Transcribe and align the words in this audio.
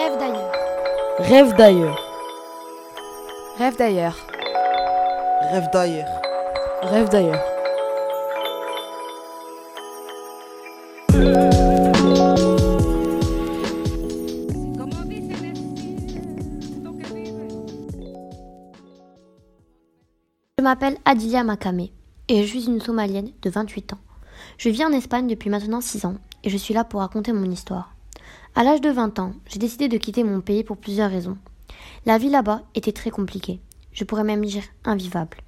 Rêve 0.00 0.18
d'ailleurs. 0.18 0.52
Rêve 1.18 1.56
d'ailleurs. 1.56 1.98
Rêve 3.58 3.76
d'ailleurs. 3.76 4.16
Rêve 5.52 5.68
d'ailleurs. 5.70 6.08
Rêve 6.82 7.08
d'ailleurs. 7.10 7.44
Je 20.58 20.64
m'appelle 20.64 20.96
Adilia 21.04 21.44
Makame 21.44 21.88
et 22.28 22.42
je 22.42 22.48
suis 22.48 22.68
une 22.68 22.80
Somalienne 22.80 23.32
de 23.42 23.50
28 23.50 23.92
ans. 23.92 23.98
Je 24.56 24.70
vis 24.70 24.82
en 24.82 24.92
Espagne 24.92 25.26
depuis 25.26 25.50
maintenant 25.50 25.82
6 25.82 26.06
ans 26.06 26.14
et 26.42 26.48
je 26.48 26.56
suis 26.56 26.72
là 26.72 26.84
pour 26.84 27.00
raconter 27.00 27.34
mon 27.34 27.50
histoire. 27.50 27.92
À 28.54 28.64
l'âge 28.64 28.80
de 28.80 28.90
20 28.90 29.18
ans, 29.18 29.32
j'ai 29.46 29.58
décidé 29.58 29.88
de 29.88 29.96
quitter 29.96 30.24
mon 30.24 30.40
pays 30.40 30.64
pour 30.64 30.76
plusieurs 30.76 31.10
raisons. 31.10 31.38
La 32.06 32.18
vie 32.18 32.30
là-bas 32.30 32.62
était 32.74 32.92
très 32.92 33.10
compliquée, 33.10 33.60
je 33.92 34.04
pourrais 34.04 34.24
même 34.24 34.44
dire 34.44 34.64
invivable. 34.84 35.38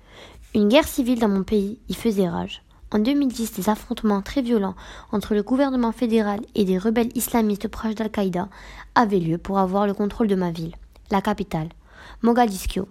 Une 0.54 0.68
guerre 0.68 0.86
civile 0.86 1.18
dans 1.18 1.28
mon 1.28 1.42
pays 1.42 1.78
y 1.88 1.94
faisait 1.94 2.28
rage. 2.28 2.62
En 2.92 2.98
2010, 2.98 3.54
des 3.54 3.70
affrontements 3.70 4.20
très 4.20 4.42
violents 4.42 4.74
entre 5.12 5.34
le 5.34 5.42
gouvernement 5.42 5.92
fédéral 5.92 6.40
et 6.54 6.64
des 6.64 6.76
rebelles 6.76 7.16
islamistes 7.16 7.68
proches 7.68 7.94
d'Al-Qaïda 7.94 8.48
avaient 8.94 9.18
lieu 9.18 9.38
pour 9.38 9.58
avoir 9.58 9.86
le 9.86 9.94
contrôle 9.94 10.28
de 10.28 10.34
ma 10.34 10.50
ville, 10.50 10.74
la 11.10 11.22
capitale, 11.22 11.70
Mogadiscio. 12.20 12.86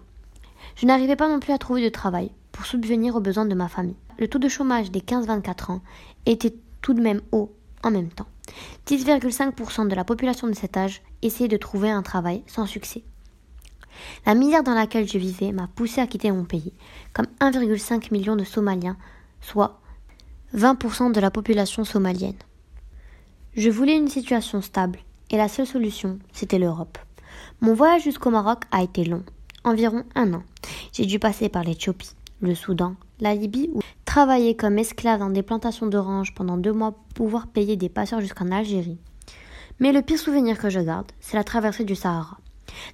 Je 0.74 0.86
n'arrivais 0.86 1.16
pas 1.16 1.28
non 1.28 1.38
plus 1.38 1.52
à 1.52 1.58
trouver 1.58 1.84
de 1.84 1.88
travail 1.88 2.32
pour 2.50 2.66
subvenir 2.66 3.14
aux 3.14 3.20
besoins 3.20 3.46
de 3.46 3.54
ma 3.54 3.68
famille. 3.68 3.96
Le 4.18 4.26
taux 4.26 4.40
de 4.40 4.48
chômage 4.48 4.90
des 4.90 5.00
15-24 5.00 5.70
ans 5.70 5.80
était 6.26 6.54
tout 6.80 6.94
de 6.94 7.00
même 7.00 7.22
haut 7.30 7.54
en 7.82 7.90
même 7.90 8.08
temps. 8.08 8.26
10,5% 8.86 9.88
de 9.88 9.94
la 9.94 10.04
population 10.04 10.48
de 10.48 10.54
cet 10.54 10.76
âge 10.76 11.02
essayait 11.22 11.48
de 11.48 11.56
trouver 11.56 11.90
un 11.90 12.02
travail 12.02 12.42
sans 12.46 12.66
succès. 12.66 13.04
La 14.26 14.34
misère 14.34 14.62
dans 14.62 14.74
laquelle 14.74 15.08
je 15.08 15.18
vivais 15.18 15.52
m'a 15.52 15.68
poussé 15.68 16.00
à 16.00 16.06
quitter 16.06 16.30
mon 16.32 16.44
pays, 16.44 16.72
comme 17.12 17.26
1,5 17.40 18.12
million 18.12 18.36
de 18.36 18.44
Somaliens, 18.44 18.96
soit 19.40 19.80
20% 20.56 21.12
de 21.12 21.20
la 21.20 21.30
population 21.30 21.84
somalienne. 21.84 22.36
Je 23.54 23.70
voulais 23.70 23.96
une 23.96 24.08
situation 24.08 24.62
stable, 24.62 24.98
et 25.30 25.36
la 25.36 25.48
seule 25.48 25.66
solution, 25.66 26.18
c'était 26.32 26.58
l'Europe. 26.58 26.98
Mon 27.60 27.74
voyage 27.74 28.04
jusqu'au 28.04 28.30
Maroc 28.30 28.64
a 28.70 28.82
été 28.82 29.04
long, 29.04 29.22
environ 29.64 30.04
un 30.14 30.32
an. 30.34 30.42
J'ai 30.92 31.06
dû 31.06 31.18
passer 31.18 31.48
par 31.48 31.64
l'Éthiopie, 31.64 32.12
le 32.40 32.54
Soudan, 32.54 32.96
la 33.20 33.34
Libye, 33.34 33.70
ou 33.74 33.81
travailler 34.12 34.54
comme 34.54 34.76
esclave 34.76 35.20
dans 35.20 35.30
des 35.30 35.42
plantations 35.42 35.86
d'oranges 35.86 36.34
pendant 36.34 36.58
deux 36.58 36.74
mois 36.74 36.92
pour 36.92 37.14
pouvoir 37.14 37.46
payer 37.46 37.76
des 37.76 37.88
passeurs 37.88 38.20
jusqu'en 38.20 38.50
Algérie. 38.50 38.98
Mais 39.80 39.90
le 39.90 40.02
pire 40.02 40.18
souvenir 40.18 40.58
que 40.58 40.68
je 40.68 40.80
garde, 40.80 41.10
c'est 41.18 41.38
la 41.38 41.44
traversée 41.44 41.84
du 41.84 41.94
Sahara. 41.94 42.36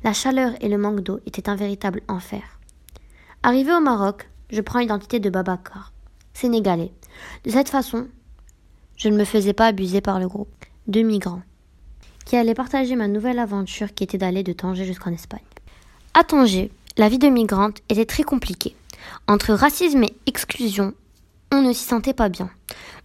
La 0.05 0.13
chaleur 0.13 0.53
et 0.61 0.69
le 0.69 0.79
manque 0.79 1.01
d'eau 1.01 1.19
étaient 1.27 1.49
un 1.49 1.57
véritable 1.57 2.03
enfer. 2.07 2.61
Arrivé 3.43 3.73
au 3.73 3.81
Maroc, 3.81 4.31
je 4.51 4.61
prends 4.61 4.79
l'identité 4.79 5.19
de 5.19 5.29
Babacar, 5.29 5.93
sénégalais. 6.35 6.93
De 7.45 7.51
cette 7.51 7.69
façon, 7.69 8.07
je 8.97 9.09
ne 9.09 9.17
me 9.17 9.25
faisais 9.25 9.55
pas 9.55 9.67
abuser 9.67 10.01
par 10.01 10.21
le 10.21 10.29
groupe 10.29 10.55
de 10.87 11.03
migrants 11.03 11.43
qui 12.27 12.37
allaient 12.37 12.55
partager 12.55 12.95
ma 12.95 13.09
nouvelle 13.09 13.41
aventure 13.41 13.93
qui 13.93 14.05
était 14.05 14.19
d'aller 14.19 14.45
de 14.45 14.53
Tanger 14.53 14.85
jusqu'en 14.85 15.11
Espagne. 15.11 15.41
À 16.15 16.23
Tanger, 16.23 16.71
la 16.97 17.09
vie 17.09 17.19
de 17.19 17.29
migrante 17.29 17.79
était 17.89 18.07
très 18.07 18.23
compliquée. 18.23 18.77
Entre 19.27 19.53
racisme 19.53 20.05
et 20.05 20.15
exclusion, 20.27 20.95
on 21.53 21.63
ne 21.63 21.73
s'y 21.73 21.85
sentait 21.85 22.15
pas 22.15 22.29
bien. 22.29 22.51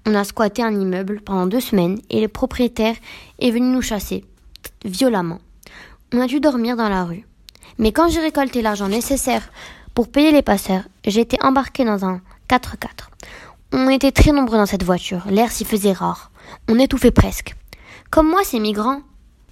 On 0.05 0.15
a 0.15 0.23
squatté 0.23 0.63
un 0.63 0.77
immeuble 0.77 1.21
pendant 1.21 1.47
deux 1.47 1.59
semaines 1.59 1.99
et 2.09 2.21
le 2.21 2.27
propriétaire 2.27 2.95
est 3.39 3.51
venu 3.51 3.67
nous 3.67 3.81
chasser 3.81 4.25
violemment. 4.85 5.39
On 6.13 6.19
a 6.19 6.27
dû 6.27 6.39
dormir 6.39 6.75
dans 6.75 6.89
la 6.89 7.05
rue. 7.05 7.25
Mais 7.77 7.91
quand 7.91 8.09
j'ai 8.09 8.19
récolté 8.19 8.61
l'argent 8.61 8.89
nécessaire 8.89 9.49
pour 9.95 10.11
payer 10.11 10.31
les 10.31 10.41
passeurs, 10.41 10.83
j'ai 11.05 11.21
été 11.21 11.37
embarqué 11.41 11.85
dans 11.85 12.05
un 12.05 12.21
4x4. 12.49 13.09
On 13.71 13.89
était 13.89 14.11
très 14.11 14.31
nombreux 14.31 14.57
dans 14.57 14.65
cette 14.65 14.83
voiture, 14.83 15.23
l'air 15.29 15.51
s'y 15.51 15.65
faisait 15.65 15.93
rare. 15.93 16.31
On 16.69 16.77
étouffait 16.77 17.11
presque. 17.11 17.55
Comme 18.11 18.29
moi, 18.29 18.43
ces 18.43 18.59
migrants 18.59 19.01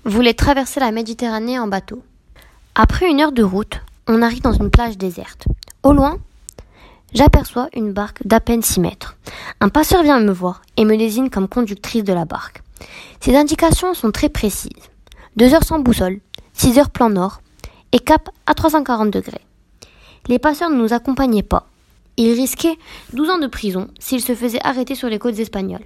voulaient 0.05 0.33
traverser 0.33 0.79
la 0.79 0.91
Méditerranée 0.91 1.57
en 1.57 1.67
bateau. 1.67 2.03
Après 2.75 3.09
une 3.09 3.21
heure 3.21 3.31
de 3.31 3.43
route, 3.43 3.81
on 4.07 4.21
arrive 4.21 4.41
dans 4.41 4.53
une 4.53 4.69
plage 4.69 4.97
déserte. 4.97 5.47
Au 5.83 5.93
loin, 5.93 6.19
j'aperçois 7.13 7.69
une 7.73 7.93
barque 7.93 8.25
d'à 8.25 8.39
peine 8.39 8.61
6 8.61 8.79
mètres. 8.79 9.17
Un 9.59 9.69
passeur 9.69 10.03
vient 10.03 10.19
me 10.19 10.31
voir 10.31 10.61
et 10.77 10.85
me 10.85 10.97
désigne 10.97 11.29
comme 11.29 11.47
conductrice 11.47 12.03
de 12.03 12.13
la 12.13 12.25
barque. 12.25 12.61
Ses 13.19 13.35
indications 13.35 13.93
sont 13.93 14.11
très 14.11 14.29
précises. 14.29 14.71
Deux 15.35 15.53
heures 15.53 15.63
sans 15.63 15.79
boussole, 15.79 16.19
6 16.53 16.79
heures 16.79 16.89
plan 16.89 17.09
nord 17.09 17.41
et 17.91 17.99
cap 17.99 18.29
à 18.45 18.53
340 18.53 19.11
degrés. 19.11 19.41
Les 20.27 20.39
passeurs 20.39 20.69
ne 20.69 20.77
nous 20.77 20.93
accompagnaient 20.93 21.43
pas. 21.43 21.67
Ils 22.17 22.33
risquaient 22.33 22.77
12 23.13 23.29
ans 23.29 23.39
de 23.39 23.47
prison 23.47 23.87
s'ils 23.99 24.21
se 24.21 24.35
faisaient 24.35 24.65
arrêter 24.65 24.95
sur 24.95 25.09
les 25.09 25.19
côtes 25.19 25.39
espagnoles. 25.39 25.85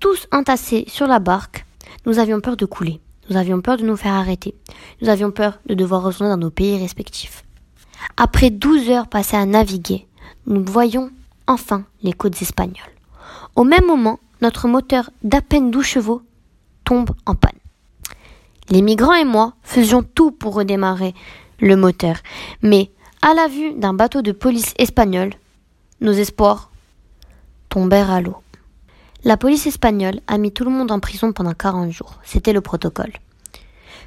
Tous 0.00 0.26
entassés 0.32 0.84
sur 0.88 1.06
la 1.06 1.18
barque, 1.18 1.66
nous 2.06 2.18
avions 2.18 2.40
peur 2.40 2.56
de 2.56 2.66
couler. 2.66 3.00
Nous 3.30 3.36
avions 3.36 3.60
peur 3.60 3.76
de 3.76 3.84
nous 3.84 3.96
faire 3.96 4.12
arrêter. 4.12 4.54
Nous 5.00 5.08
avions 5.08 5.30
peur 5.30 5.58
de 5.66 5.74
devoir 5.74 6.02
retourner 6.02 6.30
dans 6.30 6.36
nos 6.36 6.50
pays 6.50 6.78
respectifs. 6.78 7.44
Après 8.16 8.50
12 8.50 8.90
heures 8.90 9.08
passées 9.08 9.36
à 9.36 9.46
naviguer, 9.46 10.06
nous 10.46 10.64
voyons 10.64 11.10
enfin 11.46 11.84
les 12.02 12.12
côtes 12.12 12.40
espagnoles. 12.42 12.76
Au 13.56 13.64
même 13.64 13.86
moment, 13.86 14.18
notre 14.40 14.68
moteur 14.68 15.10
d'à 15.22 15.40
peine 15.40 15.70
12 15.70 15.84
chevaux 15.84 16.22
tombe 16.84 17.10
en 17.26 17.34
panne. 17.34 17.58
Les 18.70 18.82
migrants 18.82 19.14
et 19.14 19.24
moi 19.24 19.54
faisions 19.62 20.02
tout 20.02 20.30
pour 20.30 20.54
redémarrer 20.54 21.14
le 21.60 21.76
moteur, 21.76 22.16
mais 22.62 22.90
à 23.22 23.34
la 23.34 23.48
vue 23.48 23.72
d'un 23.74 23.94
bateau 23.94 24.22
de 24.22 24.32
police 24.32 24.74
espagnol, 24.78 25.30
nos 26.00 26.12
espoirs 26.12 26.70
tombèrent 27.68 28.10
à 28.10 28.20
l'eau. 28.20 28.36
La 29.24 29.38
police 29.38 29.66
espagnole 29.66 30.20
a 30.26 30.36
mis 30.36 30.52
tout 30.52 30.64
le 30.64 30.70
monde 30.70 30.90
en 30.90 31.00
prison 31.00 31.32
pendant 31.32 31.54
40 31.54 31.90
jours. 31.90 32.18
C'était 32.24 32.52
le 32.52 32.60
protocole. 32.60 33.12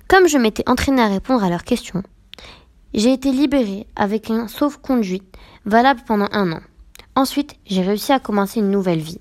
Comme 0.07 0.27
je 0.27 0.37
m'étais 0.37 0.69
entraîné 0.69 1.01
à 1.01 1.07
répondre 1.07 1.43
à 1.43 1.49
leurs 1.49 1.63
questions, 1.63 2.03
j'ai 2.97 3.13
été 3.13 3.31
libéré 3.31 3.85
avec 3.95 4.31
un 4.31 4.47
sauf-conduit 4.47 5.21
valable 5.65 6.01
pendant 6.07 6.27
un 6.31 6.51
an. 6.51 6.61
Ensuite, 7.15 7.55
j'ai 7.67 7.83
réussi 7.83 8.11
à 8.11 8.19
commencer 8.19 8.59
une 8.59 8.71
nouvelle 8.71 8.99
vie. 8.99 9.19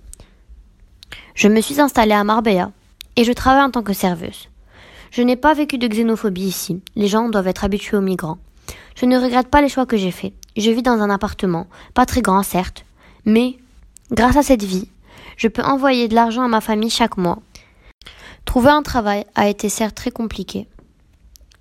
Je 1.35 1.47
me 1.49 1.61
suis 1.61 1.79
installée 1.79 2.15
à 2.15 2.25
Marbella 2.25 2.73
et 3.17 3.25
je 3.25 3.33
travaille 3.33 3.65
en 3.65 3.71
tant 3.71 3.83
que 3.83 3.93
serveuse. 3.93 4.49
Je 5.11 5.21
n'ai 5.21 5.37
pas 5.37 5.53
vécu 5.53 5.77
de 5.77 5.87
xénophobie 5.87 6.47
ici. 6.47 6.81
Les 6.97 7.07
gens 7.07 7.29
doivent 7.29 7.49
être 7.49 7.65
habitués 7.65 7.99
aux 7.99 8.03
migrants. 8.03 8.39
Je 8.95 9.05
ne 9.05 9.19
regrette 9.19 9.49
pas 9.49 9.61
les 9.61 9.69
choix 9.69 9.85
que 9.85 9.99
j'ai 9.99 10.11
faits. 10.11 10.33
Je 10.57 10.71
vis 10.71 10.83
dans 10.83 11.03
un 11.03 11.11
appartement, 11.11 11.67
pas 11.93 12.07
très 12.07 12.23
grand 12.23 12.43
certes, 12.43 12.87
mais 13.27 13.59
grâce 14.11 14.39
à 14.39 14.43
cette 14.43 14.65
vie, 14.65 14.89
je 15.37 15.49
peux 15.49 15.63
envoyer 15.63 16.09
de 16.09 16.15
l'argent 16.15 16.45
à 16.45 16.49
ma 16.49 16.63
famille 16.63 16.89
chaque 16.89 17.19
mois. 17.19 17.41
Trouver 18.47 18.71
un 18.71 18.83
travail 18.83 19.27
a 19.35 19.49
été 19.49 19.69
certes 19.69 19.97
très 19.97 20.11
compliqué, 20.11 20.67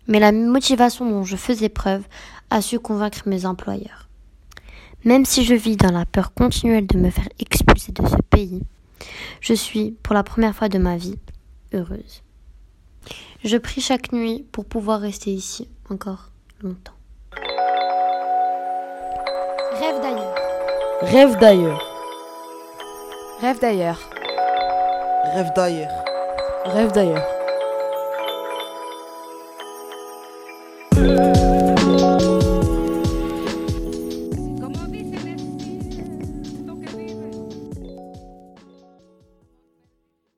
mais 0.07 0.19
la 0.19 0.31
motivation 0.31 1.09
dont 1.09 1.23
je 1.23 1.35
faisais 1.35 1.69
preuve 1.69 2.03
a 2.49 2.61
su 2.61 2.79
convaincre 2.79 3.23
mes 3.25 3.45
employeurs. 3.45 4.07
Même 5.03 5.25
si 5.25 5.43
je 5.43 5.53
vis 5.53 5.77
dans 5.77 5.91
la 5.91 6.05
peur 6.05 6.33
continuelle 6.33 6.87
de 6.87 6.97
me 6.97 7.09
faire 7.09 7.29
expulser 7.39 7.91
de 7.91 8.07
ce 8.07 8.15
pays, 8.29 8.63
je 9.41 9.53
suis, 9.53 9.91
pour 10.03 10.15
la 10.15 10.23
première 10.23 10.55
fois 10.55 10.69
de 10.69 10.79
ma 10.79 10.97
vie, 10.97 11.19
heureuse. 11.73 12.23
Je 13.43 13.57
prie 13.57 13.81
chaque 13.81 14.11
nuit 14.11 14.45
pour 14.51 14.65
pouvoir 14.65 14.99
rester 14.99 15.31
ici 15.31 15.67
encore 15.89 16.31
longtemps. 16.61 16.93
Rêve 19.73 20.01
d'ailleurs. 20.01 20.35
Rêve 21.01 21.37
d'ailleurs. 21.39 21.91
Rêve 23.41 23.59
d'ailleurs. 23.59 23.99
Rêve 25.35 25.51
d'ailleurs. 25.55 26.05
Rêve 26.65 26.91
d'ailleurs. 26.91 27.34
Bye. 31.05 31.44